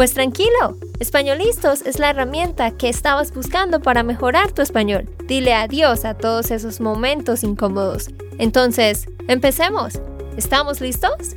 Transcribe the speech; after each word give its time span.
Pues 0.00 0.14
tranquilo, 0.14 0.78
Españolistos 0.98 1.82
es 1.82 1.98
la 1.98 2.08
herramienta 2.08 2.70
que 2.70 2.88
estabas 2.88 3.34
buscando 3.34 3.82
para 3.82 4.02
mejorar 4.02 4.50
tu 4.50 4.62
español. 4.62 5.14
Dile 5.26 5.52
adiós 5.52 6.06
a 6.06 6.16
todos 6.16 6.50
esos 6.50 6.80
momentos 6.80 7.44
incómodos. 7.44 8.08
Entonces, 8.38 9.04
empecemos. 9.28 10.00
¿Estamos 10.38 10.80
listos? 10.80 11.36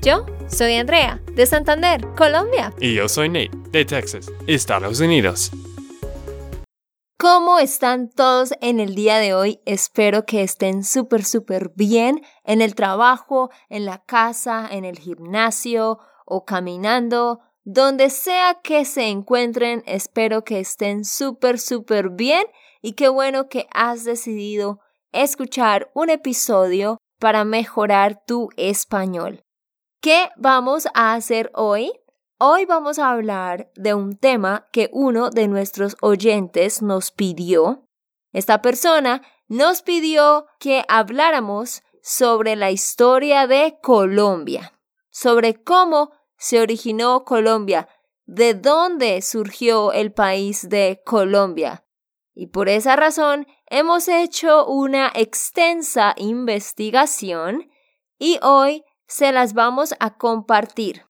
Yo 0.00 0.24
soy 0.46 0.76
Andrea, 0.76 1.20
de 1.34 1.44
Santander, 1.44 2.00
Colombia. 2.16 2.72
Y 2.80 2.94
yo 2.94 3.10
soy 3.10 3.28
Nate, 3.28 3.50
de 3.72 3.84
Texas, 3.84 4.32
Estados 4.46 5.00
Unidos. 5.00 5.50
¿Cómo 7.18 7.58
están 7.58 8.08
todos 8.08 8.54
en 8.62 8.80
el 8.80 8.94
día 8.94 9.18
de 9.18 9.34
hoy? 9.34 9.60
Espero 9.66 10.24
que 10.24 10.42
estén 10.42 10.82
súper, 10.82 11.26
súper 11.26 11.72
bien 11.74 12.22
en 12.44 12.62
el 12.62 12.74
trabajo, 12.74 13.50
en 13.68 13.84
la 13.84 13.98
casa, 13.98 14.66
en 14.70 14.86
el 14.86 14.98
gimnasio 14.98 15.98
o 16.24 16.46
caminando. 16.46 17.40
Donde 17.64 18.10
sea 18.10 18.60
que 18.62 18.84
se 18.84 19.08
encuentren, 19.08 19.82
espero 19.86 20.44
que 20.44 20.60
estén 20.60 21.04
súper, 21.04 21.58
súper 21.58 22.10
bien 22.10 22.44
y 22.80 22.92
qué 22.92 23.08
bueno 23.08 23.48
que 23.48 23.66
has 23.72 24.04
decidido 24.04 24.80
escuchar 25.12 25.90
un 25.94 26.10
episodio 26.10 26.98
para 27.18 27.44
mejorar 27.44 28.22
tu 28.26 28.48
español. 28.56 29.42
¿Qué 30.00 30.30
vamos 30.36 30.86
a 30.94 31.14
hacer 31.14 31.50
hoy? 31.54 31.92
Hoy 32.38 32.66
vamos 32.66 33.00
a 33.00 33.10
hablar 33.10 33.70
de 33.74 33.94
un 33.94 34.16
tema 34.16 34.68
que 34.70 34.88
uno 34.92 35.30
de 35.30 35.48
nuestros 35.48 35.96
oyentes 36.00 36.82
nos 36.82 37.10
pidió. 37.10 37.84
Esta 38.32 38.62
persona 38.62 39.22
nos 39.48 39.82
pidió 39.82 40.46
que 40.60 40.84
habláramos 40.88 41.82
sobre 42.00 42.54
la 42.54 42.70
historia 42.70 43.48
de 43.48 43.78
Colombia, 43.82 44.78
sobre 45.10 45.62
cómo 45.62 46.12
se 46.38 46.60
originó 46.60 47.24
Colombia, 47.24 47.88
de 48.24 48.54
dónde 48.54 49.20
surgió 49.22 49.92
el 49.92 50.12
país 50.12 50.68
de 50.68 51.02
Colombia. 51.04 51.84
Y 52.34 52.46
por 52.46 52.68
esa 52.68 52.94
razón 52.94 53.46
hemos 53.66 54.06
hecho 54.06 54.66
una 54.66 55.10
extensa 55.14 56.14
investigación 56.16 57.68
y 58.18 58.38
hoy 58.42 58.84
se 59.06 59.32
las 59.32 59.54
vamos 59.54 59.94
a 59.98 60.16
compartir. 60.16 61.04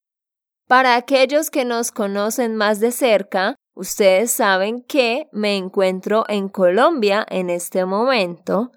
Para 0.66 0.96
aquellos 0.96 1.50
que 1.50 1.64
nos 1.64 1.90
conocen 1.90 2.56
más 2.56 2.80
de 2.80 2.92
cerca, 2.92 3.56
ustedes 3.74 4.30
saben 4.30 4.82
que 4.82 5.28
me 5.32 5.56
encuentro 5.56 6.24
en 6.28 6.48
Colombia 6.48 7.26
en 7.28 7.50
este 7.50 7.84
momento 7.84 8.72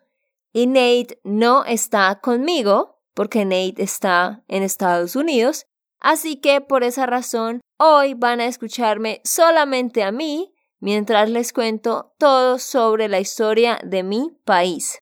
y 0.54 0.68
Nate 0.68 1.20
no 1.24 1.64
está 1.64 2.20
conmigo 2.22 3.02
porque 3.14 3.46
Nate 3.46 3.84
está 3.84 4.44
en 4.48 4.64
Estados 4.64 5.16
Unidos, 5.16 5.68
así 6.02 6.36
que 6.36 6.60
por 6.60 6.84
esa 6.84 7.06
razón 7.06 7.62
hoy 7.80 8.14
van 8.14 8.42
a 8.42 8.46
escucharme 8.46 9.22
solamente 9.24 10.04
a 10.04 10.12
mí 10.12 10.54
mientras 10.82 11.30
les 11.30 11.54
cuento 11.54 12.14
todo 12.18 12.60
sobre 12.60 13.08
la 13.08 13.20
historia 13.20 13.80
de 13.84 14.04
mi 14.04 14.32
país. 14.44 15.00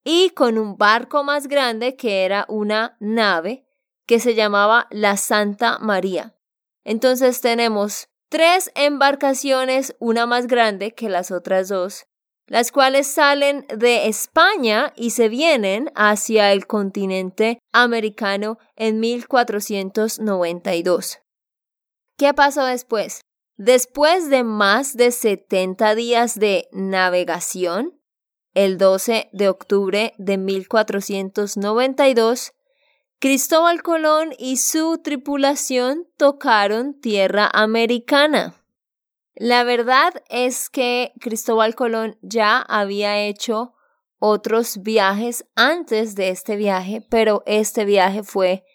y 0.03 0.29
con 0.31 0.57
un 0.57 0.77
barco 0.77 1.23
más 1.23 1.47
grande 1.47 1.95
que 1.95 2.23
era 2.23 2.45
una 2.47 2.97
nave 2.99 3.64
que 4.05 4.19
se 4.19 4.35
llamaba 4.35 4.87
la 4.91 5.17
Santa 5.17 5.79
María. 5.79 6.35
Entonces 6.83 7.41
tenemos 7.41 8.07
tres 8.29 8.71
embarcaciones, 8.75 9.95
una 9.99 10.25
más 10.25 10.47
grande 10.47 10.93
que 10.93 11.09
las 11.09 11.31
otras 11.31 11.67
dos, 11.69 12.05
las 12.47 12.71
cuales 12.71 13.07
salen 13.07 13.65
de 13.75 14.07
España 14.07 14.93
y 14.95 15.09
se 15.11 15.29
vienen 15.29 15.91
hacia 15.95 16.51
el 16.51 16.65
continente 16.67 17.59
americano 17.71 18.57
en 18.75 18.99
1492. 18.99 21.21
¿Qué 22.17 22.33
pasó 22.33 22.65
después? 22.65 23.21
Después 23.57 24.29
de 24.29 24.43
más 24.43 24.95
de 24.95 25.11
70 25.11 25.95
días 25.95 26.37
de 26.37 26.67
navegación, 26.71 27.99
el 28.53 28.77
12 28.77 29.29
de 29.33 29.49
octubre 29.49 30.13
de 30.17 30.37
1492, 30.37 32.53
Cristóbal 33.19 33.81
Colón 33.81 34.33
y 34.37 34.57
su 34.57 34.99
tripulación 35.01 36.05
tocaron 36.17 36.99
tierra 36.99 37.49
americana. 37.53 38.55
La 39.35 39.63
verdad 39.63 40.13
es 40.29 40.69
que 40.69 41.13
Cristóbal 41.21 41.75
Colón 41.75 42.17
ya 42.21 42.57
había 42.59 43.25
hecho 43.25 43.73
otros 44.19 44.81
viajes 44.81 45.45
antes 45.55 46.15
de 46.15 46.29
este 46.29 46.57
viaje, 46.57 47.05
pero 47.09 47.41
este 47.45 47.85
viaje 47.85 48.21
fue 48.21 48.65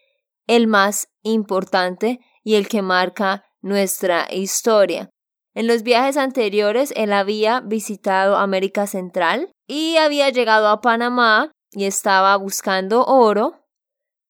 el 0.47 0.67
más 0.67 1.09
importante 1.23 2.21
y 2.43 2.55
el 2.55 2.67
que 2.67 2.83
marca 2.83 3.45
nuestra 3.61 4.27
historia. 4.33 5.11
En 5.55 5.67
los 5.67 5.83
viajes 5.83 6.17
anteriores 6.17 6.95
él 6.97 7.13
había 7.13 7.61
visitado 7.61 8.37
América 8.37 8.87
Central 8.87 9.53
y 9.67 9.99
había 9.99 10.31
llegado 10.31 10.69
a 10.69 10.81
Panamá 10.81 11.53
y 11.73 11.85
estaba 11.85 12.37
buscando 12.37 13.05
oro 13.05 13.60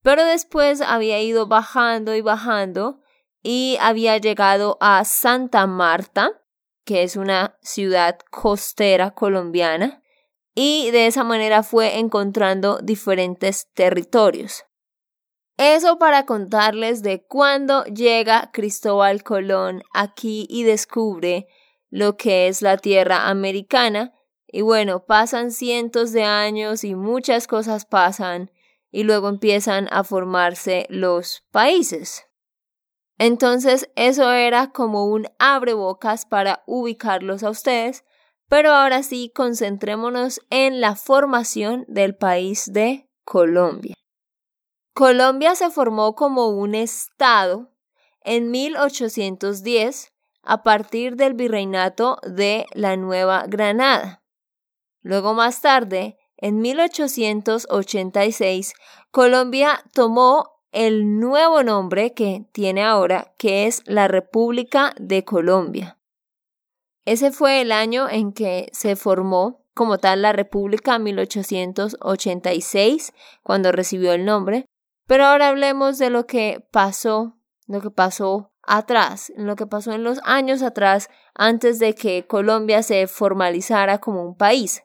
pero 0.02 0.24
después 0.24 0.80
había 0.80 1.20
ido 1.20 1.46
bajando 1.46 2.14
y 2.14 2.20
bajando 2.20 3.00
y 3.42 3.78
había 3.80 4.18
llegado 4.18 4.76
a 4.80 5.04
Santa 5.04 5.66
Marta, 5.66 6.42
que 6.84 7.02
es 7.02 7.16
una 7.16 7.58
ciudad 7.62 8.18
costera 8.30 9.12
colombiana, 9.12 10.02
y 10.54 10.90
de 10.90 11.06
esa 11.06 11.24
manera 11.24 11.62
fue 11.62 11.98
encontrando 11.98 12.78
diferentes 12.82 13.68
territorios. 13.72 14.64
Eso 15.56 15.98
para 15.98 16.24
contarles 16.24 17.02
de 17.02 17.22
cuándo 17.22 17.84
llega 17.84 18.50
Cristóbal 18.50 19.22
Colón 19.22 19.82
aquí 19.92 20.46
y 20.48 20.64
descubre 20.64 21.48
lo 21.90 22.16
que 22.16 22.48
es 22.48 22.62
la 22.62 22.78
tierra 22.78 23.28
americana. 23.28 24.14
Y 24.46 24.62
bueno, 24.62 25.04
pasan 25.04 25.50
cientos 25.50 26.12
de 26.12 26.24
años 26.24 26.82
y 26.82 26.94
muchas 26.94 27.46
cosas 27.46 27.84
pasan 27.84 28.50
y 28.90 29.04
luego 29.04 29.28
empiezan 29.28 29.88
a 29.90 30.04
formarse 30.04 30.86
los 30.88 31.44
países. 31.50 32.26
Entonces 33.18 33.90
eso 33.96 34.32
era 34.32 34.72
como 34.72 35.04
un 35.06 35.26
abrebocas 35.38 36.24
para 36.26 36.62
ubicarlos 36.66 37.42
a 37.42 37.50
ustedes, 37.50 38.04
pero 38.48 38.72
ahora 38.72 39.02
sí 39.02 39.30
concentrémonos 39.34 40.40
en 40.50 40.80
la 40.80 40.96
formación 40.96 41.84
del 41.86 42.16
país 42.16 42.72
de 42.72 43.08
Colombia. 43.24 43.94
Colombia 44.94 45.54
se 45.54 45.70
formó 45.70 46.14
como 46.14 46.48
un 46.48 46.74
estado 46.74 47.70
en 48.22 48.50
1810 48.50 50.12
a 50.42 50.62
partir 50.62 51.16
del 51.16 51.34
virreinato 51.34 52.18
de 52.22 52.66
la 52.72 52.96
Nueva 52.96 53.44
Granada. 53.46 54.22
Luego 55.02 55.34
más 55.34 55.60
tarde, 55.60 56.18
en 56.40 56.60
1886, 56.60 58.74
Colombia 59.10 59.82
tomó 59.92 60.60
el 60.72 61.18
nuevo 61.18 61.62
nombre 61.62 62.14
que 62.14 62.46
tiene 62.52 62.82
ahora, 62.82 63.34
que 63.38 63.66
es 63.66 63.82
la 63.86 64.08
República 64.08 64.94
de 64.98 65.24
Colombia. 65.24 65.98
Ese 67.04 67.30
fue 67.32 67.60
el 67.60 67.72
año 67.72 68.08
en 68.08 68.32
que 68.32 68.70
se 68.72 68.96
formó 68.96 69.60
como 69.74 69.98
tal 69.98 70.22
la 70.22 70.32
República 70.32 70.98
1886, 70.98 73.12
cuando 73.42 73.72
recibió 73.72 74.12
el 74.12 74.24
nombre. 74.24 74.64
Pero 75.06 75.24
ahora 75.24 75.48
hablemos 75.48 75.98
de 75.98 76.10
lo 76.10 76.26
que 76.26 76.64
pasó, 76.70 77.36
lo 77.66 77.80
que 77.80 77.90
pasó 77.90 78.52
atrás, 78.62 79.32
lo 79.36 79.56
que 79.56 79.66
pasó 79.66 79.92
en 79.92 80.04
los 80.04 80.20
años 80.24 80.62
atrás, 80.62 81.08
antes 81.34 81.78
de 81.78 81.94
que 81.94 82.26
Colombia 82.26 82.82
se 82.82 83.06
formalizara 83.06 83.98
como 83.98 84.22
un 84.22 84.36
país. 84.36 84.82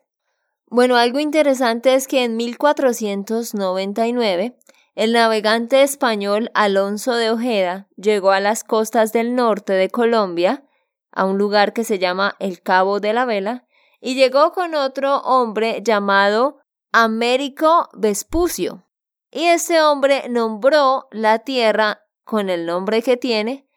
Bueno, 0.68 0.96
algo 0.96 1.20
interesante 1.20 1.94
es 1.94 2.08
que 2.08 2.24
en 2.24 2.38
1499 2.38 4.58
el 4.96 5.14
navegante 5.14 5.84
español 5.84 6.50
Alonso 6.54 7.16
de 7.16 7.30
Ojeda 7.30 7.88
llegó 7.98 8.32
a 8.32 8.40
las 8.40 8.64
costas 8.64 9.14
del 9.14 9.36
norte 9.36 9.74
de 9.74 9.90
Colombia, 9.90 10.64
a 11.12 11.26
un 11.26 11.38
lugar 11.38 11.74
que 11.74 11.84
se 11.84 12.00
llama 12.00 12.36
el 12.40 12.62
Cabo 12.62 13.00
de 13.00 13.14
la 13.14 13.26
Vela, 13.26 13.68
y 14.00 14.16
llegó 14.16 14.54
con 14.54 14.74
otro 14.74 15.18
hombre 15.18 15.82
llamado 15.84 16.60
Américo 16.92 17.90
Vespucio. 17.94 18.88
Y 19.32 19.46
este 19.46 19.82
hombre 19.82 20.30
nombró 20.30 21.08
la 21.12 21.40
tierra 21.40 22.06
con 22.24 22.50
el 22.50 22.66
nombre 22.66 23.02
que 23.02 23.18
tiene 23.18 23.68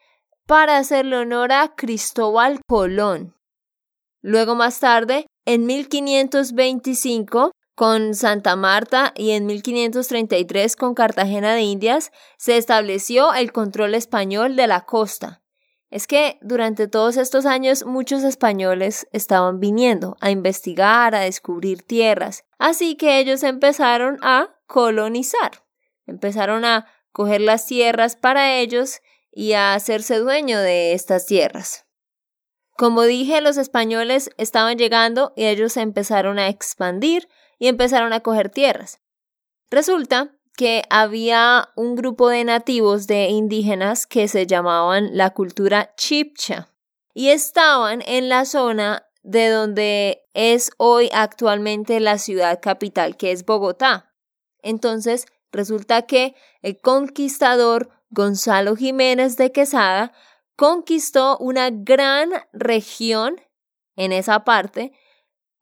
para 0.46 0.78
hacerle 0.78 1.18
honor 1.18 1.52
a 1.52 1.74
Cristóbal 1.74 2.60
Colón. 2.66 3.34
Luego 4.22 4.54
más 4.54 4.80
tarde, 4.80 5.26
en 5.48 5.64
1525, 5.64 7.52
con 7.74 8.14
Santa 8.14 8.54
Marta 8.54 9.14
y 9.16 9.30
en 9.30 9.46
1533 9.46 10.76
con 10.76 10.92
Cartagena 10.92 11.54
de 11.54 11.62
Indias 11.62 12.12
se 12.36 12.58
estableció 12.58 13.32
el 13.32 13.50
control 13.50 13.94
español 13.94 14.56
de 14.56 14.66
la 14.66 14.84
costa. 14.84 15.40
Es 15.88 16.06
que 16.06 16.38
durante 16.42 16.86
todos 16.86 17.16
estos 17.16 17.46
años 17.46 17.86
muchos 17.86 18.24
españoles 18.24 19.08
estaban 19.10 19.58
viniendo 19.58 20.18
a 20.20 20.30
investigar, 20.30 21.14
a 21.14 21.20
descubrir 21.20 21.80
tierras, 21.80 22.44
así 22.58 22.96
que 22.96 23.18
ellos 23.18 23.42
empezaron 23.42 24.18
a 24.20 24.54
colonizar, 24.66 25.64
empezaron 26.06 26.66
a 26.66 26.88
coger 27.10 27.40
las 27.40 27.64
tierras 27.64 28.16
para 28.16 28.58
ellos 28.58 29.00
y 29.32 29.54
a 29.54 29.72
hacerse 29.72 30.18
dueño 30.18 30.58
de 30.58 30.92
estas 30.92 31.24
tierras. 31.24 31.87
Como 32.78 33.02
dije, 33.02 33.40
los 33.40 33.56
españoles 33.56 34.30
estaban 34.36 34.78
llegando 34.78 35.32
y 35.34 35.46
ellos 35.46 35.76
empezaron 35.76 36.38
a 36.38 36.46
expandir 36.46 37.28
y 37.58 37.66
empezaron 37.66 38.12
a 38.12 38.20
coger 38.20 38.50
tierras. 38.50 39.00
Resulta 39.68 40.30
que 40.56 40.84
había 40.88 41.70
un 41.74 41.96
grupo 41.96 42.28
de 42.28 42.44
nativos 42.44 43.08
de 43.08 43.30
indígenas 43.30 44.06
que 44.06 44.28
se 44.28 44.46
llamaban 44.46 45.16
la 45.16 45.30
cultura 45.30 45.92
chipcha 45.96 46.68
y 47.14 47.30
estaban 47.30 48.00
en 48.06 48.28
la 48.28 48.44
zona 48.44 49.08
de 49.24 49.48
donde 49.48 50.22
es 50.32 50.70
hoy 50.76 51.10
actualmente 51.12 51.98
la 51.98 52.16
ciudad 52.16 52.60
capital, 52.62 53.16
que 53.16 53.32
es 53.32 53.44
Bogotá. 53.44 54.14
Entonces, 54.62 55.26
resulta 55.50 56.02
que 56.02 56.36
el 56.62 56.80
conquistador 56.80 57.88
Gonzalo 58.10 58.76
Jiménez 58.76 59.36
de 59.36 59.50
Quesada 59.50 60.12
conquistó 60.58 61.38
una 61.38 61.70
gran 61.70 62.30
región 62.52 63.40
en 63.94 64.10
esa 64.10 64.42
parte 64.42 64.90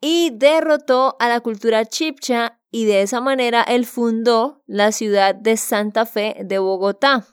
y 0.00 0.31
derrotó 0.32 1.16
a 1.20 1.28
la 1.28 1.40
cultura 1.40 1.84
chipcha 1.84 2.62
y 2.70 2.87
de 2.87 3.02
esa 3.02 3.20
manera 3.20 3.62
él 3.62 3.84
fundó 3.84 4.62
la 4.66 4.93
ciudad 4.93 5.34
de 5.34 5.58
Santa 5.58 6.06
Fe 6.06 6.38
de 6.43 6.58
Bogotá. 6.58 7.26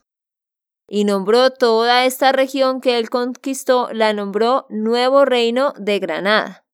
Y 0.90 1.06
nombró 1.06 1.52
toda 1.52 2.04
esta 2.04 2.34
región 2.34 2.82
que 2.82 2.98
él 2.98 3.10
conquistó, 3.10 3.88
la 3.94 4.12
nombró 4.12 4.66
Nuevo 4.70 5.24
Reino 5.24 5.74
de 5.78 6.00
Granada. 6.00 6.66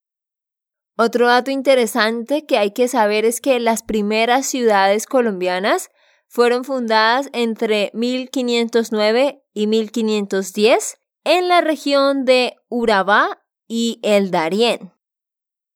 Otro 0.98 1.28
dato 1.28 1.52
interesante 1.52 2.48
que 2.48 2.58
hay 2.58 2.72
que 2.72 2.88
saber 2.88 3.26
es 3.26 3.42
que 3.42 3.60
las 3.60 3.84
primeras 3.84 4.48
ciudades 4.48 5.06
colombianas 5.06 5.92
fueron 6.28 6.64
fundadas 6.64 7.30
entre 7.32 7.92
1509 7.94 9.44
y 9.60 9.68
1510 9.68 11.02
en 11.26 11.50
la 11.50 11.60
región 11.60 12.24
de 12.24 12.56
Urabá 12.70 13.44
y 13.68 14.00
el 14.04 14.32
Darién. 14.32 14.94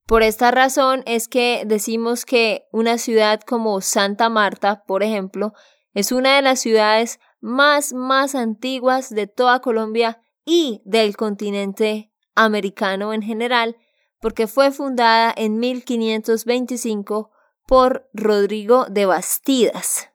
Por 0.08 0.24
esta 0.24 0.52
razón 0.52 1.04
es 1.06 1.28
que 1.28 1.64
decimos 1.66 2.24
que 2.24 2.66
una 2.72 2.98
ciudad 2.98 3.42
como 3.42 3.82
Santa 3.82 4.30
Marta, 4.30 4.86
por 4.88 5.04
ejemplo, 5.04 5.52
es 5.94 6.14
una 6.14 6.38
de 6.38 6.42
las 6.42 6.62
ciudades 6.62 7.20
más, 7.42 7.92
más 7.92 8.36
antiguas 8.36 9.10
de 9.10 9.28
toda 9.28 9.60
Colombia 9.60 10.22
y 10.46 10.82
del 10.86 11.18
continente 11.18 12.10
americano 12.36 13.12
en 13.12 13.22
general, 13.22 13.76
porque 14.22 14.48
fue 14.48 14.72
fundada 14.72 15.34
en 15.36 15.60
1525 15.60 17.32
por 17.68 18.10
Rodrigo 18.14 18.86
de 18.90 19.08
Bastidas. 19.08 20.10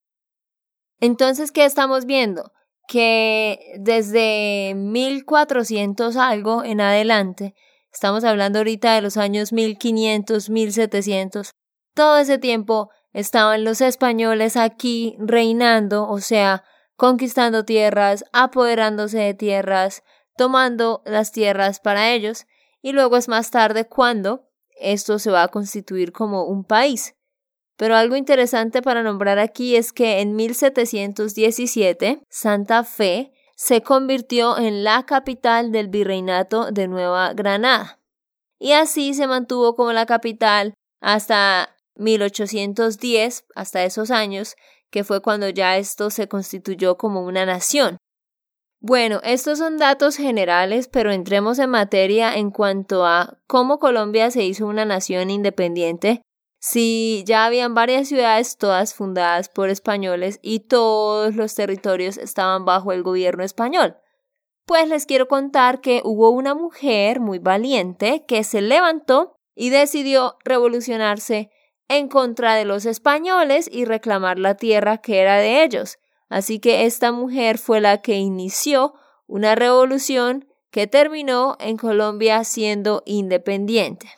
Entonces, 1.01 1.53
¿qué 1.53 1.67
estamos 1.67 2.07
viendo? 2.07 2.51
Que 2.89 3.77
desde 3.79 4.75
1400 4.75 6.17
algo 6.17 6.65
en 6.65 6.81
adelante, 6.81 7.55
Estamos 7.93 8.23
hablando 8.23 8.59
ahorita 8.61 8.95
de 8.95 9.03
los 9.03 9.17
años 9.17 9.53
1500, 9.53 10.51
1700. 10.51 11.51
Todo 11.95 12.19
ese 12.19 12.39
tiempo 12.39 12.91
estaban 13.13 13.65
los 13.65 13.81
españoles 13.81 14.57
aquí 14.57 15.17
reinando, 15.19 16.09
o 16.09 16.21
sea, 16.21 16.65
conquistando 16.97 17.65
tierras, 17.65 18.25
apoderándose 18.33 19.19
de 19.19 19.35
tierras, 19.35 20.05
tomando 20.37 21.03
las 21.07 21.33
tierras 21.33 21.81
para 21.81 22.11
ellos, 22.13 22.47
y 22.83 22.93
luego 22.93 23.17
es 23.17 23.27
más 23.27 23.51
tarde 23.51 23.89
cuando 23.89 24.49
esto 24.79 25.19
se 25.19 25.33
va 25.33 25.43
a 25.43 25.49
constituir 25.49 26.13
como 26.13 26.45
un 26.45 26.65
país. 26.65 27.17
Pero 27.79 27.95
algo 27.95 28.17
interesante 28.17 28.83
para 28.83 29.05
nombrar 29.05 29.39
aquí 29.39 29.77
es 29.77 29.93
que 29.93 30.21
en 30.21 30.35
1717 30.35 32.21
Santa 32.29 32.83
Fe 32.83 33.33
se 33.55 33.83
convirtió 33.83 34.59
en 34.59 34.83
la 34.83 35.07
capital 35.07 35.71
del 35.71 35.87
virreinato 35.87 36.73
de 36.73 36.89
Nueva 36.89 37.33
Granada. 37.35 38.01
Y 38.59 38.73
así 38.73 39.15
se 39.15 39.29
mantuvo 39.29 39.77
como 39.77 39.93
la 39.93 40.07
capital 40.07 40.75
hasta 41.01 41.77
1810, 41.95 43.45
hasta 43.55 43.85
esos 43.85 44.11
años, 44.11 44.57
que 44.91 45.05
fue 45.05 45.23
cuando 45.23 45.49
ya 45.49 45.77
esto 45.77 46.11
se 46.11 46.27
constituyó 46.27 46.97
como 46.97 47.23
una 47.23 47.47
nación. 47.47 47.97
Bueno, 48.81 49.21
estos 49.23 49.59
son 49.59 49.77
datos 49.77 50.17
generales, 50.17 50.89
pero 50.89 51.13
entremos 51.13 51.61
en 51.61 51.71
materia 51.71 52.35
en 52.35 52.51
cuanto 52.51 53.07
a 53.07 53.39
cómo 53.47 53.79
Colombia 53.79 54.33
se 54.33 54.43
hizo 54.45 54.67
una 54.67 54.85
nación 54.85 55.31
independiente 55.31 56.23
si 56.59 57.23
ya 57.27 57.45
habían 57.45 57.75
varias 57.75 58.09
ciudades 58.09 58.57
todas 58.57 58.95
fundadas 58.95 59.49
por 59.49 59.69
españoles 59.69 60.41
y 60.43 60.61
todos 60.61 61.35
los 61.37 61.55
territorios 61.55 62.19
estaban 62.19 62.65
bajo 62.65 62.93
el 62.93 63.03
gobierno 63.03 63.45
español. 63.45 63.97
Pues 64.67 64.89
les 64.89 65.07
quiero 65.07 65.29
contar 65.29 65.81
que 65.81 66.03
hubo 66.05 66.31
una 66.31 66.55
mujer 66.55 67.21
muy 67.21 67.39
valiente 67.39 68.25
que 68.27 68.45
se 68.45 68.61
levantó 68.61 69.37
y 69.55 69.71
decidió 69.71 70.37
revolucionarse 70.45 71.51
en 71.89 72.09
contra 72.09 72.55
de 72.55 72.65
los 72.65 72.85
españoles 72.85 73.69
y 73.73 73.85
reclamar 73.85 74.39
la 74.39 74.57
tierra 74.57 74.99
que 74.99 75.21
era 75.21 75.37
de 75.37 75.65
ellos. 75.65 75.99
Así 76.29 76.59
que 76.59 76.85
esta 76.85 77.13
mujer 77.13 77.57
fue 77.57 77.81
la 77.81 78.03
que 78.03 78.17
inició 78.17 78.95
una 79.27 79.55
revolución 79.55 80.47
que 80.71 80.87
terminó 80.87 81.57
en 81.61 81.79
Colombia 81.79 82.45
siendo 82.45 83.03
independiente. 83.07 84.18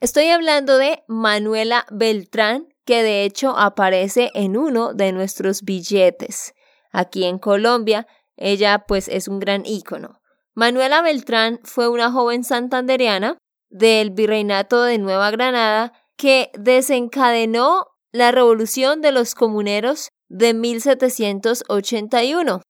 Estoy 0.00 0.28
hablando 0.28 0.78
de 0.78 1.02
Manuela 1.08 1.84
Beltrán, 1.90 2.68
que 2.84 3.02
de 3.02 3.24
hecho 3.24 3.58
aparece 3.58 4.30
en 4.34 4.56
uno 4.56 4.94
de 4.94 5.10
nuestros 5.10 5.62
billetes. 5.62 6.54
Aquí 6.92 7.24
en 7.24 7.40
Colombia, 7.40 8.06
ella 8.36 8.84
pues 8.86 9.08
es 9.08 9.26
un 9.26 9.40
gran 9.40 9.66
ícono. 9.66 10.20
Manuela 10.54 11.02
Beltrán 11.02 11.58
fue 11.64 11.88
una 11.88 12.12
joven 12.12 12.44
santandereana 12.44 13.38
del 13.70 14.10
virreinato 14.10 14.84
de 14.84 14.98
Nueva 14.98 15.32
Granada 15.32 15.92
que 16.16 16.52
desencadenó 16.56 17.88
la 18.12 18.30
revolución 18.30 19.00
de 19.00 19.10
los 19.10 19.34
comuneros 19.34 20.10
de 20.28 20.54
1781. 20.54 22.62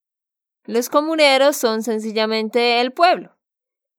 Los 0.65 0.89
comuneros 0.89 1.59
son 1.59 1.83
sencillamente 1.83 2.81
el 2.81 2.93
pueblo, 2.93 3.38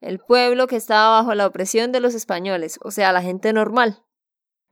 el 0.01 0.19
pueblo 0.19 0.67
que 0.67 0.75
estaba 0.75 1.19
bajo 1.19 1.33
la 1.35 1.47
opresión 1.47 1.91
de 1.91 1.99
los 1.99 2.13
españoles, 2.13 2.79
o 2.83 2.91
sea, 2.91 3.11
la 3.11 3.21
gente 3.21 3.53
normal. 3.53 4.03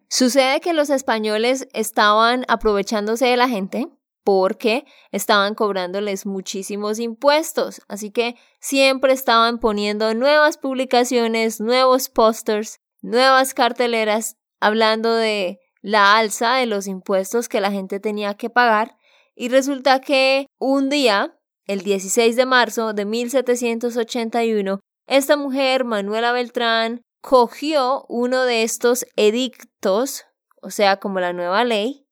Sucede 0.10 0.62
que 0.62 0.74
los 0.74 0.89
españoles 0.89 1.67
estaban 1.74 2.46
aprovechándose 2.48 3.25
de 3.25 3.38
la 3.38 3.50
gente 3.50 3.88
porque 4.24 4.86
estaban 5.12 5.55
cobrándoles 5.55 6.25
muchísimos 6.25 7.00
impuestos, 7.00 7.81
así 7.88 8.12
que 8.12 8.36
siempre 8.60 9.13
estaban 9.13 9.60
poniendo 9.60 10.13
nuevas 10.13 10.57
publicaciones, 10.57 11.62
nuevos 11.62 12.10
pósters, 12.10 12.79
nuevas 13.01 13.53
carteleras 13.53 14.38
hablando 14.60 15.15
de 15.15 15.60
la 15.81 16.17
alza 16.17 16.55
de 16.55 16.65
los 16.65 16.88
impuestos 16.88 17.48
que 17.48 17.62
la 17.62 17.72
gente 17.72 18.00
tenía 18.00 18.34
que 18.34 18.50
pagar 18.50 18.98
y 19.36 19.50
resulta 19.50 20.01
que 20.01 20.48
un 20.57 20.89
día, 20.89 21.38
el 21.65 21.81
16 21.81 22.36
de 22.36 22.46
marzo 22.46 22.93
de 22.93 23.05
1781, 23.05 24.79
esta 25.07 25.37
mujer, 25.37 25.85
Manuela 25.85 26.31
Beltrán, 26.31 27.01
cogió 27.21 28.05
uno 28.09 28.43
de 28.43 28.63
estos 28.63 29.05
edictos, 29.15 30.25
o 30.61 30.69
sea, 30.69 30.97
como 30.97 31.19
la 31.19 31.33
nueva 31.33 31.63
ley, 31.63 32.05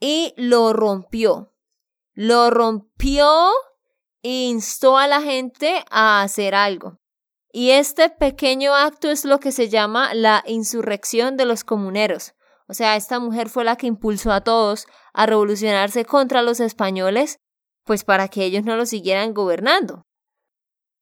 y 0.00 0.34
lo 0.36 0.72
rompió. 0.72 1.52
Lo 2.14 2.50
rompió 2.50 3.50
e 4.22 4.46
instó 4.48 4.98
a 4.98 5.06
la 5.06 5.20
gente 5.20 5.84
a 5.90 6.22
hacer 6.22 6.54
algo. 6.54 6.98
Y 7.52 7.70
este 7.70 8.10
pequeño 8.10 8.74
acto 8.74 9.10
es 9.10 9.24
lo 9.24 9.38
que 9.38 9.52
se 9.52 9.68
llama 9.68 10.12
la 10.14 10.42
insurrección 10.46 11.36
de 11.36 11.44
los 11.44 11.62
comuneros. 11.62 12.34
O 12.66 12.74
sea, 12.74 12.96
esta 12.96 13.20
mujer 13.20 13.48
fue 13.48 13.64
la 13.64 13.76
que 13.76 13.86
impulsó 13.86 14.32
a 14.32 14.40
todos 14.40 14.86
a 15.12 15.26
revolucionarse 15.26 16.04
contra 16.04 16.42
los 16.42 16.60
españoles, 16.60 17.38
pues 17.84 18.02
para 18.04 18.28
que 18.28 18.44
ellos 18.44 18.64
no 18.64 18.76
lo 18.76 18.86
siguieran 18.86 19.34
gobernando. 19.34 20.06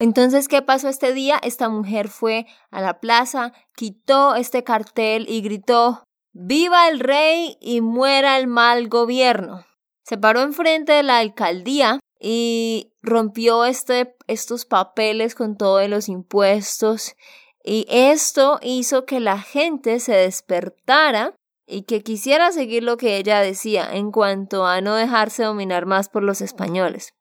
Entonces, 0.02 0.48
¿qué 0.48 0.62
pasó 0.62 0.88
este 0.88 1.12
día? 1.12 1.38
Esta 1.44 1.68
mujer 1.68 2.08
fue 2.08 2.46
a 2.72 2.80
la 2.80 2.98
plaza, 2.98 3.52
quitó 3.76 4.34
este 4.34 4.64
cartel 4.64 5.26
y 5.28 5.42
gritó 5.42 6.02
Viva 6.32 6.88
el 6.88 6.98
rey 6.98 7.56
y 7.60 7.82
muera 7.82 8.36
el 8.36 8.48
mal 8.48 8.88
gobierno. 8.88 9.64
Se 10.02 10.18
paró 10.18 10.40
enfrente 10.40 10.90
de 10.90 11.04
la 11.04 11.18
alcaldía 11.18 12.00
y 12.18 12.94
rompió 13.00 13.64
este, 13.64 14.16
estos 14.26 14.64
papeles 14.64 15.36
con 15.36 15.56
todos 15.56 15.88
los 15.88 16.08
impuestos 16.08 17.14
y 17.62 17.86
esto 17.88 18.58
hizo 18.60 19.06
que 19.06 19.20
la 19.20 19.38
gente 19.38 20.00
se 20.00 20.14
despertara 20.14 21.36
y 21.64 21.82
que 21.82 22.02
quisiera 22.02 22.50
seguir 22.50 22.82
lo 22.82 22.96
que 22.96 23.18
ella 23.18 23.38
decía 23.38 23.88
en 23.92 24.10
cuanto 24.10 24.66
a 24.66 24.80
no 24.80 24.96
dejarse 24.96 25.44
dominar 25.44 25.86
más 25.86 26.08
por 26.08 26.24
los 26.24 26.40
españoles. 26.40 27.14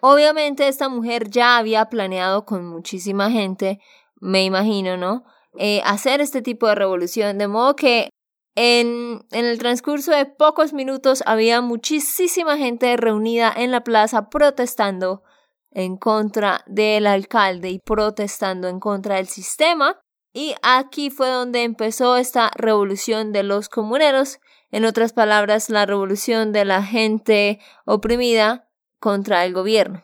Obviamente 0.00 0.68
esta 0.68 0.88
mujer 0.88 1.30
ya 1.30 1.56
había 1.56 1.86
planeado 1.86 2.44
con 2.44 2.66
muchísima 2.66 3.30
gente, 3.30 3.80
me 4.20 4.44
imagino, 4.44 4.96
¿no? 4.96 5.24
Eh, 5.58 5.80
hacer 5.84 6.20
este 6.20 6.42
tipo 6.42 6.66
de 6.66 6.74
revolución, 6.74 7.38
de 7.38 7.48
modo 7.48 7.76
que 7.76 8.10
en, 8.54 9.24
en 9.30 9.44
el 9.44 9.58
transcurso 9.58 10.12
de 10.12 10.26
pocos 10.26 10.72
minutos 10.72 11.22
había 11.26 11.60
muchísima 11.60 12.56
gente 12.56 12.96
reunida 12.96 13.52
en 13.54 13.70
la 13.70 13.82
plaza 13.82 14.28
protestando 14.28 15.22
en 15.70 15.96
contra 15.98 16.62
del 16.66 17.06
alcalde 17.06 17.70
y 17.70 17.78
protestando 17.78 18.68
en 18.68 18.80
contra 18.80 19.16
del 19.16 19.28
sistema. 19.28 20.00
Y 20.32 20.54
aquí 20.62 21.10
fue 21.10 21.28
donde 21.28 21.62
empezó 21.62 22.16
esta 22.16 22.50
revolución 22.54 23.32
de 23.32 23.42
los 23.42 23.68
comuneros, 23.68 24.38
en 24.70 24.84
otras 24.84 25.12
palabras, 25.12 25.70
la 25.70 25.86
revolución 25.86 26.52
de 26.52 26.64
la 26.64 26.82
gente 26.82 27.60
oprimida 27.84 28.65
contra 29.06 29.44
el 29.44 29.52
gobierno. 29.52 30.02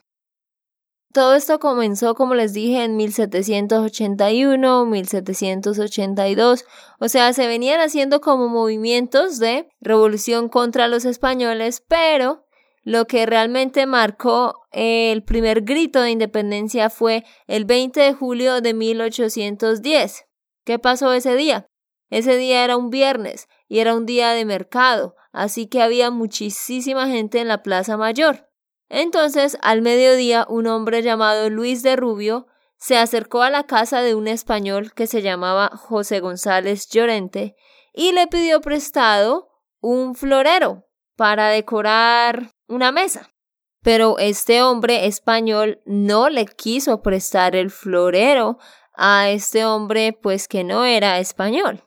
Todo 1.12 1.34
esto 1.34 1.58
comenzó, 1.58 2.14
como 2.14 2.36
les 2.36 2.52
dije, 2.52 2.84
en 2.84 2.94
1781, 2.96 4.86
1782, 4.86 6.64
o 7.00 7.08
sea, 7.08 7.32
se 7.32 7.48
venían 7.48 7.80
haciendo 7.80 8.20
como 8.20 8.48
movimientos 8.48 9.40
de 9.40 9.68
revolución 9.80 10.48
contra 10.48 10.86
los 10.86 11.04
españoles, 11.04 11.82
pero 11.88 12.46
lo 12.84 13.08
que 13.08 13.26
realmente 13.26 13.86
marcó 13.86 14.60
el 14.70 15.24
primer 15.24 15.62
grito 15.62 16.00
de 16.00 16.12
independencia 16.12 16.88
fue 16.88 17.24
el 17.48 17.64
20 17.64 17.98
de 17.98 18.12
julio 18.12 18.60
de 18.60 18.72
1810. 18.72 20.26
¿Qué 20.64 20.78
pasó 20.78 21.12
ese 21.12 21.34
día? 21.34 21.66
Ese 22.08 22.36
día 22.36 22.62
era 22.62 22.76
un 22.76 22.90
viernes 22.90 23.48
y 23.66 23.80
era 23.80 23.96
un 23.96 24.06
día 24.06 24.30
de 24.30 24.44
mercado, 24.44 25.16
así 25.32 25.66
que 25.66 25.82
había 25.82 26.12
muchísima 26.12 27.08
gente 27.08 27.40
en 27.40 27.48
la 27.48 27.64
Plaza 27.64 27.96
Mayor. 27.96 28.51
Entonces, 28.94 29.56
al 29.62 29.80
mediodía, 29.80 30.44
un 30.50 30.66
hombre 30.66 31.02
llamado 31.02 31.48
Luis 31.48 31.82
de 31.82 31.96
Rubio 31.96 32.46
se 32.76 32.98
acercó 32.98 33.40
a 33.40 33.48
la 33.48 33.64
casa 33.64 34.02
de 34.02 34.14
un 34.14 34.28
español 34.28 34.92
que 34.92 35.06
se 35.06 35.22
llamaba 35.22 35.70
José 35.74 36.20
González 36.20 36.90
Llorente 36.90 37.56
y 37.94 38.12
le 38.12 38.26
pidió 38.26 38.60
prestado 38.60 39.48
un 39.80 40.14
florero 40.14 40.84
para 41.16 41.48
decorar 41.48 42.50
una 42.68 42.92
mesa. 42.92 43.30
Pero 43.82 44.18
este 44.18 44.62
hombre 44.62 45.06
español 45.06 45.80
no 45.86 46.28
le 46.28 46.44
quiso 46.44 47.00
prestar 47.00 47.56
el 47.56 47.70
florero 47.70 48.58
a 48.92 49.30
este 49.30 49.64
hombre 49.64 50.12
pues 50.12 50.48
que 50.48 50.64
no 50.64 50.84
era 50.84 51.18
español. 51.18 51.82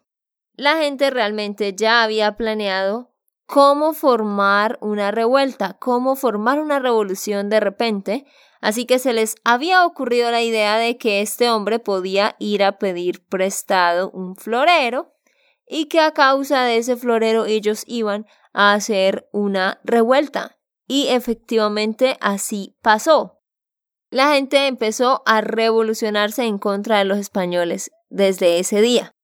La 0.53 0.77
gente 0.77 1.11
realmente 1.11 1.75
ya 1.75 2.01
había 2.01 2.35
planeado 2.35 3.14
cómo 3.45 3.93
formar 3.93 4.77
una 4.81 5.11
revuelta, 5.11 5.77
cómo 5.79 6.15
formar 6.15 6.59
una 6.59 6.79
revolución 6.79 7.49
de 7.49 7.59
repente, 7.59 8.25
así 8.61 8.85
que 8.85 8.99
se 8.99 9.13
les 9.13 9.35
había 9.43 9.85
ocurrido 9.85 10.31
la 10.31 10.41
idea 10.41 10.77
de 10.77 10.97
que 10.97 11.21
este 11.21 11.49
hombre 11.49 11.79
podía 11.79 12.35
ir 12.39 12.63
a 12.63 12.77
pedir 12.77 13.25
prestado 13.25 14.09
un 14.11 14.35
florero 14.35 15.13
y 15.67 15.85
que 15.85 15.99
a 15.99 16.11
causa 16.11 16.63
de 16.63 16.77
ese 16.77 16.95
florero 16.95 17.45
ellos 17.45 17.83
iban 17.87 18.25
a 18.53 18.73
hacer 18.73 19.27
una 19.31 19.79
revuelta. 19.83 20.57
Y 20.87 21.07
efectivamente 21.07 22.17
así 22.21 22.77
pasó. 22.83 23.41
La 24.11 24.33
gente 24.33 24.67
empezó 24.67 25.23
a 25.25 25.41
revolucionarse 25.41 26.43
en 26.43 26.59
contra 26.59 26.99
de 26.99 27.05
los 27.05 27.17
españoles 27.17 27.91
desde 28.09 28.59
ese 28.59 28.81
día. 28.81 29.14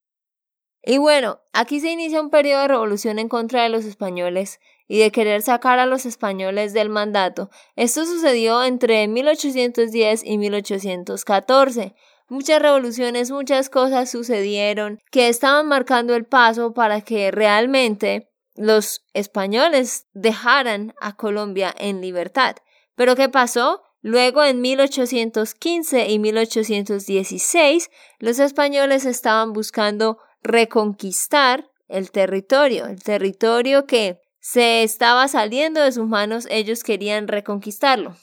Y 0.84 0.98
bueno, 0.98 1.42
aquí 1.54 1.80
se 1.80 1.92
inicia 1.92 2.22
un 2.22 2.30
periodo 2.30 2.64
de 2.64 2.68
revolución 2.70 3.20
en 3.20 3.30
contra 3.30 3.64
de 3.64 3.70
los 3.70 3.86
españoles 3.86 4.60
y 4.88 5.00
de 5.00 5.12
querer 5.12 5.42
sacar 5.42 5.80
a 5.80 5.86
los 5.86 6.06
españoles 6.06 6.74
del 6.74 6.90
mandato. 6.90 7.50
Esto 7.76 8.06
sucedió 8.06 8.64
entre 8.64 9.08
1810 9.08 10.24
y 10.26 10.38
1814. 10.38 11.96
Muchas 12.28 12.62
revoluciones, 12.62 13.30
muchas 13.30 13.70
cosas 13.70 14.10
sucedieron 14.10 15.00
que 15.12 15.30
estaban 15.30 15.68
marcando 15.68 16.16
el 16.16 16.26
paso 16.26 16.74
para 16.74 17.02
que 17.02 17.30
realmente 17.30 18.32
los 18.56 19.06
españoles 19.14 20.08
dejaran 20.14 20.94
a 21.00 21.16
Colombia 21.16 21.74
en 21.78 22.02
libertad. 22.02 22.56
Pero 22.96 23.16
¿qué 23.16 23.30
pasó? 23.30 23.82
Luego, 24.02 24.44
en 24.44 24.62
1815 24.62 26.10
y 26.10 26.20
1816, 26.20 27.92
los 28.20 28.40
españoles 28.40 29.06
estaban 29.06 29.54
buscando 29.54 30.18
reconquistar 30.42 31.70
el 31.88 32.12
territorio, 32.12 32.86
el 32.86 33.04
territorio 33.04 33.86
que 33.86 34.20
se 34.40 34.84
estaba 34.84 35.28
saliendo 35.28 35.82
de 35.82 35.92
sus 35.92 36.08
manos, 36.08 36.48
ellos 36.50 36.84
querían 36.84 37.28
reconquistarlo. 37.28 38.16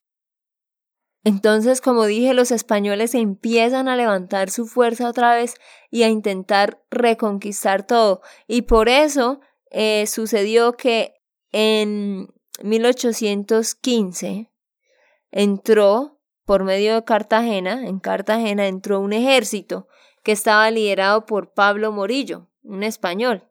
Entonces, 1.24 1.80
como 1.80 2.06
dije, 2.06 2.32
los 2.32 2.50
españoles 2.50 3.14
empiezan 3.14 3.88
a 3.88 3.96
levantar 3.96 4.50
su 4.50 4.66
fuerza 4.66 5.08
otra 5.08 5.34
vez 5.34 5.54
y 5.90 6.02
a 6.02 6.08
intentar 6.08 6.82
reconquistar 6.90 7.86
todo. 7.86 8.22
Y 8.46 8.62
por 8.62 8.88
eso 8.88 9.40
eh, 9.70 10.06
sucedió 10.06 10.72
que 10.72 11.14
en 11.52 12.32
1815 12.62 14.50
entró 15.30 16.18
por 16.44 16.64
medio 16.64 16.94
de 16.94 17.04
Cartagena, 17.04 17.86
en 17.86 17.98
Cartagena 17.98 18.66
entró 18.66 19.00
un 19.00 19.12
ejército 19.12 19.86
que 20.28 20.32
estaba 20.32 20.70
liderado 20.70 21.24
por 21.24 21.54
Pablo 21.54 21.90
Morillo, 21.90 22.48
un 22.62 22.82
español. 22.82 23.48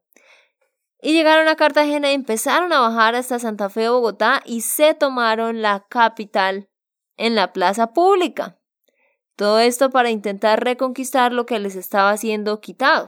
Y 1.01 1.13
llegaron 1.13 1.47
a 1.47 1.55
Cartagena 1.55 2.11
y 2.11 2.13
empezaron 2.13 2.71
a 2.71 2.81
bajar 2.81 3.15
hasta 3.15 3.39
Santa 3.39 3.67
Fe, 3.71 3.89
Bogotá, 3.89 4.43
y 4.45 4.61
se 4.61 4.93
tomaron 4.93 5.63
la 5.63 5.87
capital 5.89 6.69
en 7.15 7.33
la 7.33 7.51
plaza 7.51 7.93
pública. 7.93 8.59
Todo 9.35 9.57
esto 9.57 9.89
para 9.89 10.11
intentar 10.11 10.63
reconquistar 10.63 11.33
lo 11.33 11.47
que 11.47 11.57
les 11.57 11.75
estaba 11.75 12.15
siendo 12.15 12.61
quitado. 12.61 13.07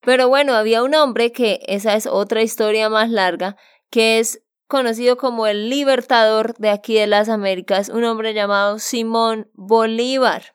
Pero 0.00 0.28
bueno, 0.28 0.54
había 0.54 0.84
un 0.84 0.94
hombre 0.94 1.32
que 1.32 1.58
esa 1.66 1.96
es 1.96 2.06
otra 2.06 2.42
historia 2.42 2.88
más 2.88 3.10
larga, 3.10 3.56
que 3.90 4.20
es 4.20 4.44
conocido 4.68 5.16
como 5.16 5.48
el 5.48 5.68
libertador 5.68 6.54
de 6.58 6.70
aquí 6.70 6.94
de 6.94 7.08
las 7.08 7.28
Américas, 7.28 7.88
un 7.88 8.04
hombre 8.04 8.32
llamado 8.32 8.78
Simón 8.78 9.50
Bolívar. 9.54 10.51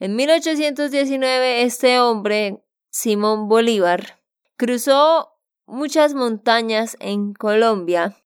En 0.00 0.16
1819 0.16 1.62
este 1.62 2.00
hombre, 2.00 2.64
Simón 2.90 3.48
Bolívar, 3.48 4.20
cruzó 4.56 5.38
muchas 5.66 6.14
montañas 6.14 6.96
en 6.98 7.32
Colombia, 7.32 8.16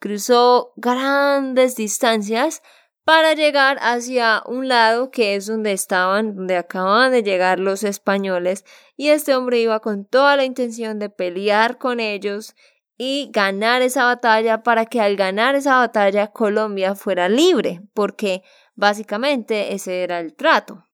cruzó 0.00 0.74
grandes 0.76 1.76
distancias 1.76 2.62
para 3.04 3.32
llegar 3.32 3.78
hacia 3.80 4.42
un 4.44 4.68
lado 4.68 5.10
que 5.10 5.34
es 5.34 5.46
donde 5.46 5.72
estaban, 5.72 6.36
donde 6.36 6.58
acababan 6.58 7.10
de 7.10 7.22
llegar 7.22 7.58
los 7.58 7.84
españoles, 7.84 8.66
y 8.94 9.08
este 9.08 9.34
hombre 9.34 9.60
iba 9.60 9.80
con 9.80 10.04
toda 10.04 10.36
la 10.36 10.44
intención 10.44 10.98
de 10.98 11.08
pelear 11.08 11.78
con 11.78 12.00
ellos 12.00 12.54
y 12.98 13.30
ganar 13.32 13.80
esa 13.80 14.04
batalla 14.04 14.62
para 14.62 14.84
que 14.84 15.00
al 15.00 15.16
ganar 15.16 15.54
esa 15.54 15.78
batalla 15.78 16.26
Colombia 16.26 16.94
fuera 16.94 17.30
libre, 17.30 17.80
porque 17.94 18.42
básicamente 18.74 19.72
ese 19.72 20.02
era 20.02 20.20
el 20.20 20.34
trato. 20.34 20.87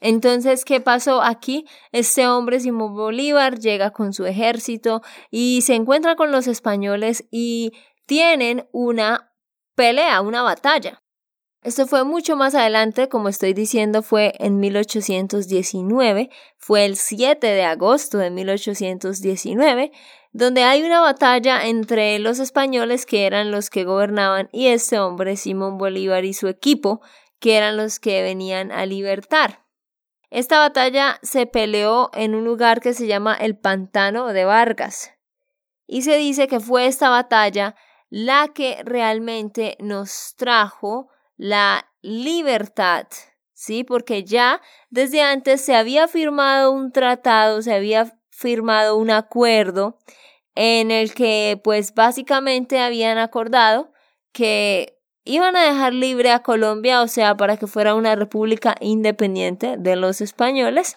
Entonces, 0.00 0.64
¿qué 0.64 0.80
pasó 0.80 1.22
aquí? 1.22 1.66
Este 1.92 2.28
hombre, 2.28 2.60
Simón 2.60 2.94
Bolívar, 2.94 3.58
llega 3.58 3.90
con 3.90 4.12
su 4.12 4.26
ejército 4.26 5.02
y 5.30 5.62
se 5.62 5.74
encuentra 5.74 6.16
con 6.16 6.32
los 6.32 6.46
españoles 6.46 7.26
y 7.30 7.72
tienen 8.04 8.68
una 8.72 9.32
pelea, 9.74 10.20
una 10.20 10.42
batalla. 10.42 11.02
Esto 11.62 11.88
fue 11.88 12.04
mucho 12.04 12.36
más 12.36 12.54
adelante, 12.54 13.08
como 13.08 13.28
estoy 13.28 13.52
diciendo, 13.52 14.02
fue 14.02 14.34
en 14.38 14.60
1819, 14.60 16.30
fue 16.58 16.84
el 16.84 16.96
7 16.96 17.44
de 17.44 17.64
agosto 17.64 18.18
de 18.18 18.30
1819, 18.30 19.90
donde 20.30 20.62
hay 20.62 20.84
una 20.84 21.00
batalla 21.00 21.66
entre 21.66 22.20
los 22.20 22.38
españoles 22.38 23.04
que 23.04 23.26
eran 23.26 23.50
los 23.50 23.68
que 23.68 23.82
gobernaban 23.82 24.48
y 24.52 24.68
este 24.68 25.00
hombre, 25.00 25.36
Simón 25.36 25.76
Bolívar 25.76 26.24
y 26.24 26.34
su 26.34 26.46
equipo, 26.46 27.00
que 27.40 27.56
eran 27.56 27.76
los 27.76 27.98
que 27.98 28.22
venían 28.22 28.70
a 28.70 28.86
libertar. 28.86 29.65
Esta 30.30 30.58
batalla 30.58 31.18
se 31.22 31.46
peleó 31.46 32.10
en 32.12 32.34
un 32.34 32.44
lugar 32.44 32.80
que 32.80 32.94
se 32.94 33.06
llama 33.06 33.34
el 33.34 33.56
Pantano 33.56 34.32
de 34.32 34.44
Vargas. 34.44 35.12
Y 35.86 36.02
se 36.02 36.16
dice 36.16 36.48
que 36.48 36.58
fue 36.58 36.86
esta 36.86 37.08
batalla 37.10 37.76
la 38.08 38.48
que 38.48 38.82
realmente 38.84 39.76
nos 39.80 40.34
trajo 40.36 41.08
la 41.36 41.92
libertad, 42.02 43.06
¿sí? 43.52 43.84
Porque 43.84 44.24
ya 44.24 44.60
desde 44.90 45.22
antes 45.22 45.60
se 45.60 45.76
había 45.76 46.08
firmado 46.08 46.72
un 46.72 46.92
tratado, 46.92 47.62
se 47.62 47.74
había 47.74 48.18
firmado 48.30 48.96
un 48.96 49.10
acuerdo 49.10 49.98
en 50.54 50.90
el 50.90 51.14
que 51.14 51.60
pues 51.62 51.94
básicamente 51.94 52.80
habían 52.80 53.18
acordado 53.18 53.92
que 54.32 54.95
iban 55.26 55.56
a 55.56 55.64
dejar 55.64 55.92
libre 55.92 56.30
a 56.30 56.42
Colombia, 56.42 57.02
o 57.02 57.08
sea, 57.08 57.36
para 57.36 57.56
que 57.56 57.66
fuera 57.66 57.94
una 57.94 58.16
república 58.16 58.74
independiente 58.80 59.76
de 59.78 59.96
los 59.96 60.20
españoles, 60.20 60.96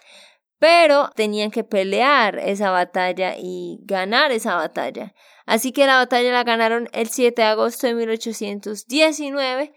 pero 0.59 1.09
tenían 1.15 1.51
que 1.51 1.63
pelear 1.63 2.39
esa 2.39 2.71
batalla 2.71 3.35
y 3.37 3.79
ganar 3.83 4.31
esa 4.31 4.55
batalla. 4.55 5.13
Así 5.45 5.71
que 5.71 5.85
la 5.85 5.97
batalla 5.97 6.31
la 6.31 6.43
ganaron 6.43 6.87
el 6.93 7.09
7 7.09 7.41
de 7.41 7.47
agosto 7.47 7.87
de 7.87 7.95
1819 7.95 9.73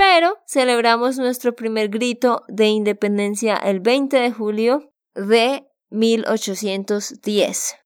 pero 0.00 0.38
celebramos 0.46 1.18
nuestro 1.18 1.54
primer 1.54 1.90
grito 1.90 2.44
de 2.48 2.68
independencia 2.68 3.56
el 3.56 3.80
20 3.80 4.16
de 4.16 4.32
julio 4.32 4.94
de 5.14 5.66
1810. 5.90 7.76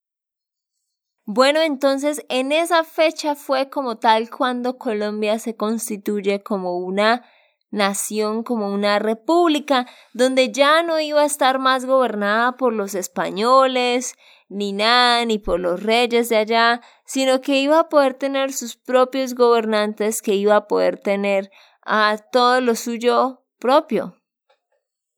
Bueno, 1.27 1.61
entonces 1.63 2.25
en 2.29 2.53
esa 2.53 2.85
fecha 2.85 3.35
fue 3.35 3.71
como 3.71 3.97
tal 3.97 4.29
cuando 4.29 4.77
Colombia 4.77 5.39
se 5.39 5.57
constituye 5.57 6.43
como 6.43 6.77
una 6.79 7.25
nación, 7.71 8.43
como 8.45 8.69
una 8.69 8.99
república, 8.99 9.87
donde 10.13 10.53
ya 10.53 10.83
no 10.83 11.01
iba 11.01 11.23
a 11.23 11.27
estar 11.27 11.59
más 11.59 11.87
gobernada 11.87 12.57
por 12.57 12.75
los 12.75 12.95
españoles, 12.95 14.15
ni 14.49 14.73
nada, 14.73 15.25
ni 15.25 15.39
por 15.39 15.59
los 15.61 15.83
reyes 15.83 16.29
de 16.29 16.37
allá, 16.37 16.83
sino 17.07 17.41
que 17.41 17.59
iba 17.59 17.81
a 17.81 17.89
poder 17.89 18.15
tener 18.15 18.53
sus 18.53 18.77
propios 18.77 19.35
gobernantes, 19.35 20.21
que 20.21 20.35
iba 20.35 20.57
a 20.57 20.67
poder 20.69 20.99
tener 20.99 21.51
a 21.83 22.19
todo 22.33 22.61
lo 22.61 22.75
suyo 22.77 23.45
propio. 23.59 24.21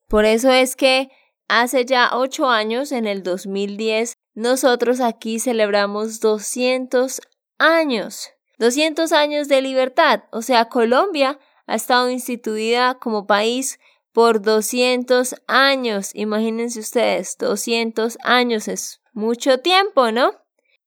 Por 0.08 0.24
eso 0.24 0.50
es 0.50 0.76
que 0.76 1.10
hace 1.48 1.84
ya 1.84 2.10
ocho 2.12 2.48
años, 2.48 2.92
en 2.92 3.06
el 3.06 3.22
2010, 3.22 4.14
nosotros 4.36 5.00
aquí 5.00 5.40
celebramos 5.40 6.20
200 6.20 7.22
años. 7.58 8.28
200 8.58 9.10
años 9.12 9.48
de 9.48 9.62
libertad. 9.62 10.24
O 10.30 10.42
sea, 10.42 10.66
Colombia 10.66 11.38
ha 11.66 11.74
estado 11.74 12.10
instituida 12.10 12.98
como 12.98 13.26
país 13.26 13.80
por 14.12 14.42
200 14.42 15.36
años. 15.46 16.10
Imagínense 16.14 16.80
ustedes, 16.80 17.38
200 17.38 18.18
años 18.22 18.68
es 18.68 19.00
mucho 19.14 19.60
tiempo, 19.60 20.12
¿no? 20.12 20.32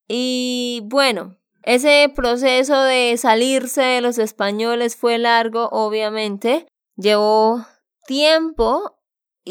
Y 0.06 0.82
bueno, 0.84 1.36
ese 1.64 2.10
proceso 2.14 2.80
de 2.82 3.16
salirse 3.16 3.82
de 3.82 4.00
los 4.00 4.18
españoles 4.18 4.94
fue 4.94 5.18
largo, 5.18 5.68
obviamente. 5.72 6.68
Llevó 6.96 7.66
tiempo 8.06 8.99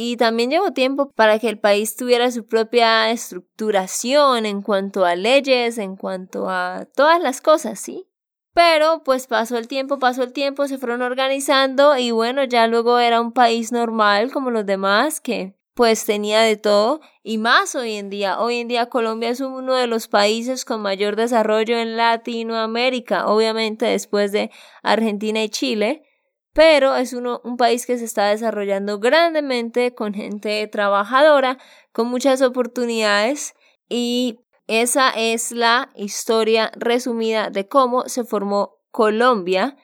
y 0.01 0.15
también 0.15 0.49
llevó 0.49 0.71
tiempo 0.71 1.11
para 1.11 1.39
que 1.39 1.49
el 1.49 1.59
país 1.59 1.97
tuviera 1.97 2.31
su 2.31 2.47
propia 2.47 3.11
estructuración 3.11 4.45
en 4.45 4.61
cuanto 4.61 5.03
a 5.03 5.17
leyes, 5.17 5.77
en 5.77 5.97
cuanto 5.97 6.49
a 6.49 6.87
todas 6.95 7.21
las 7.21 7.41
cosas, 7.41 7.81
¿sí? 7.81 8.07
Pero 8.53 9.03
pues 9.03 9.27
pasó 9.27 9.57
el 9.57 9.67
tiempo, 9.67 9.99
pasó 9.99 10.23
el 10.23 10.31
tiempo, 10.31 10.69
se 10.69 10.77
fueron 10.77 11.01
organizando 11.01 11.97
y 11.97 12.11
bueno, 12.11 12.45
ya 12.45 12.65
luego 12.67 12.97
era 12.99 13.19
un 13.19 13.33
país 13.33 13.73
normal 13.73 14.31
como 14.31 14.51
los 14.51 14.65
demás 14.65 15.19
que 15.19 15.57
pues 15.73 16.05
tenía 16.05 16.39
de 16.43 16.55
todo 16.55 17.01
y 17.21 17.37
más 17.37 17.75
hoy 17.75 17.95
en 17.95 18.09
día. 18.09 18.39
Hoy 18.39 18.59
en 18.59 18.69
día 18.69 18.85
Colombia 18.85 19.27
es 19.27 19.41
uno 19.41 19.75
de 19.75 19.87
los 19.87 20.07
países 20.07 20.63
con 20.63 20.81
mayor 20.81 21.17
desarrollo 21.17 21.77
en 21.77 21.97
Latinoamérica, 21.97 23.27
obviamente 23.27 23.87
después 23.87 24.31
de 24.31 24.49
Argentina 24.81 25.43
y 25.43 25.49
Chile, 25.49 26.08
pero 26.53 26.95
es 26.95 27.13
uno, 27.13 27.41
un 27.43 27.57
país 27.57 27.85
que 27.85 27.97
se 27.97 28.05
está 28.05 28.27
desarrollando 28.27 28.99
grandemente 28.99 29.93
con 29.93 30.13
gente 30.13 30.67
trabajadora, 30.67 31.57
con 31.91 32.07
muchas 32.07 32.41
oportunidades 32.41 33.53
y 33.87 34.39
esa 34.67 35.09
es 35.09 35.51
la 35.51 35.89
historia 35.95 36.71
resumida 36.75 37.49
de 37.49 37.67
cómo 37.67 38.07
se 38.07 38.23
formó 38.23 38.77
Colombia 38.91 39.77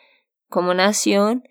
como 0.48 0.74
nación 0.74 1.44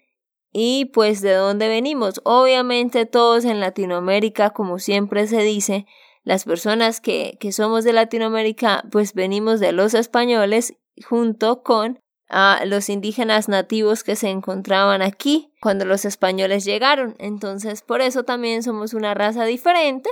y 0.53 0.87
pues 0.87 1.20
de 1.20 1.33
dónde 1.35 1.68
venimos. 1.68 2.20
Obviamente 2.24 3.07
todos 3.07 3.44
en 3.44 3.59
Latinoamérica, 3.59 4.50
como 4.50 4.79
siempre 4.79 5.27
se 5.27 5.42
dice, 5.42 5.85
las 6.22 6.44
personas 6.44 7.00
que, 7.00 7.37
que 7.40 7.50
somos 7.50 7.83
de 7.83 7.92
Latinoamérica, 7.92 8.85
pues 8.92 9.14
venimos 9.14 9.59
de 9.59 9.72
los 9.72 9.94
españoles 9.94 10.74
junto 11.05 11.62
con 11.64 12.03
a 12.28 12.62
los 12.64 12.88
indígenas 12.88 13.48
nativos 13.48 14.02
que 14.02 14.16
se 14.16 14.28
encontraban 14.28 15.02
aquí 15.02 15.52
cuando 15.60 15.84
los 15.84 16.04
españoles 16.04 16.64
llegaron. 16.64 17.14
Entonces, 17.18 17.82
por 17.82 18.00
eso 18.00 18.24
también 18.24 18.62
somos 18.62 18.94
una 18.94 19.14
raza 19.14 19.44
diferente 19.44 20.10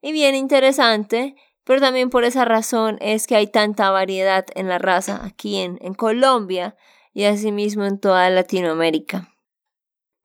y 0.00 0.12
bien 0.12 0.34
interesante, 0.34 1.36
pero 1.64 1.80
también 1.80 2.10
por 2.10 2.24
esa 2.24 2.44
razón 2.44 2.98
es 3.00 3.26
que 3.26 3.36
hay 3.36 3.46
tanta 3.46 3.90
variedad 3.90 4.44
en 4.54 4.68
la 4.68 4.78
raza 4.78 5.20
aquí 5.24 5.58
en, 5.58 5.78
Colombia 5.94 6.76
y 7.14 7.24
asimismo 7.24 7.84
en 7.84 8.00
toda 8.00 8.28
Latinoamérica. 8.30 9.28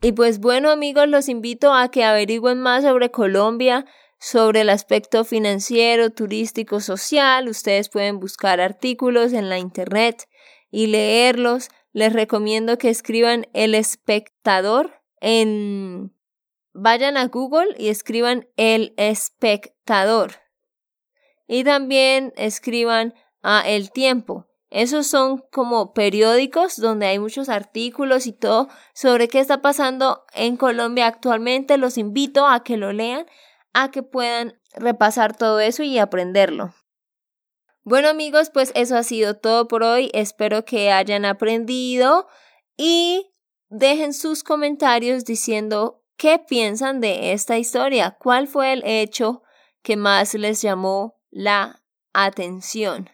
Y 0.02 0.12
pues 0.12 0.39
bueno 0.39 0.69
amigos, 0.69 1.08
los 1.08 1.30
invito 1.30 1.73
a 1.73 1.89
que 1.89 2.04
averigüen 2.04 2.60
más 2.60 2.84
sobre 2.84 3.12
Colombia, 3.12 3.86
sobre 4.19 4.62
el 4.62 4.69
aspecto 4.69 5.23
financiero, 5.23 6.10
turístico, 6.12 6.80
social. 6.80 7.47
Ustedes 7.47 7.89
pueden 7.89 8.19
buscar 8.19 8.60
artículos 8.60 9.34
en 9.34 9.50
la 9.50 9.60
internet 9.60 10.28
y 10.71 10.88
leerlos. 10.88 11.69
Les 11.93 12.13
recomiendo 12.13 12.77
que 12.77 12.89
escriban 12.89 13.47
El 13.53 13.75
espectador 13.75 15.01
en... 15.19 16.13
Vayan 16.73 17.17
a 17.17 17.27
Google 17.27 17.75
y 17.77 17.89
escriban 17.89 18.47
El 18.56 18.93
espectador. 18.97 20.34
Y 21.47 21.63
también 21.63 22.34
escriban 22.36 23.15
a 23.41 23.67
El 23.67 23.91
tiempo. 23.91 24.47
Esos 24.69 25.08
son 25.08 25.43
como 25.51 25.93
periódicos 25.93 26.75
donde 26.75 27.08
hay 27.08 27.19
muchos 27.19 27.47
artículos 27.47 28.27
y 28.27 28.34
todo 28.34 28.67
sobre 28.93 29.30
qué 29.30 29.39
está 29.39 29.62
pasando 29.62 30.25
en 30.34 30.58
Colombia 30.58 31.08
actualmente. 31.08 31.77
Los 31.77 31.97
invito 31.97 32.45
a 32.45 32.63
que 32.63 32.75
lo 32.75 32.91
lean, 32.91 33.25
a 33.73 33.91
que 33.91 34.03
puedan 34.03 34.60
repasar 34.75 35.38
todo 35.38 35.62
eso 35.62 35.84
y 35.84 35.97
aprenderlo. 35.99 36.73
Bueno 37.88 38.10
amigos, 38.10 38.50
pues 38.50 38.73
eso 38.76 38.97
ha 38.97 39.04
sido 39.04 39.38
todo 39.38 39.69
por 39.69 39.82
hoy. 39.82 40.12
Espero 40.13 40.65
que 40.65 40.91
hayan 40.91 41.23
aprendido 41.23 42.28
y 42.76 43.32
dejen 43.69 44.13
sus 44.13 44.43
comentarios 44.43 45.23
diciendo 45.23 46.04
qué 46.17 46.38
piensan 46.38 47.00
de 47.00 47.32
esta 47.32 47.58
historia, 47.58 48.17
cuál 48.19 48.50
fue 48.50 48.73
el 48.73 48.84
hecho 48.86 49.41
que 49.84 49.95
más 49.95 50.34
les 50.34 50.62
llamó 50.62 51.21
la 51.30 51.82
atención. 52.12 53.10